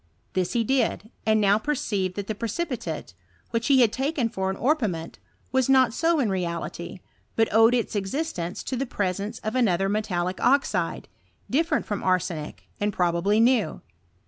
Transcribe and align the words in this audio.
This 0.33 0.53
he 0.53 0.63
did; 0.63 1.11
and 1.27 1.39
now 1.39 1.59
perceived 1.59 2.15
that 2.15 2.25
the 2.25 2.33
precipitate, 2.33 3.13
which 3.51 3.67
be 3.67 3.81
had' 3.81 3.93
taken 3.93 4.29
for 4.29 4.51
orpiment, 4.51 5.19
was 5.51 5.69
not 5.69 5.93
ao 6.03 6.17
in 6.17 6.31
reality, 6.31 7.01
but 7.35 7.53
owed 7.53 7.75
i 7.75 7.77
ita 7.77 7.99
existence 7.99 8.63
to 8.63 8.75
the 8.75 8.87
presence 8.87 9.37
of 9.43 9.53
another 9.55 9.89
metallic 9.89 10.41
oxide, 10.41 11.07
different 11.51 11.85
from 11.85 12.01
arsenic 12.01 12.63
and 12.79 12.91
probably 12.93 13.39
new. 13.39 13.83